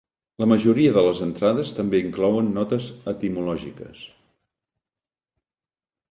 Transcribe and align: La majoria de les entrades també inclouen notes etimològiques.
La 0.41 0.45
majoria 0.51 0.91
de 0.93 1.01
les 1.07 1.19
entrades 1.25 1.73
també 1.79 1.99
inclouen 2.05 2.49
notes 2.55 2.87
etimològiques. 3.13 4.01